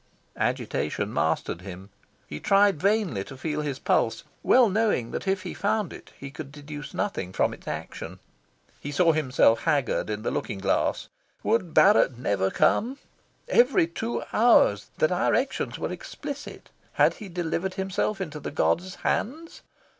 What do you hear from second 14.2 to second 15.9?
hours" the directions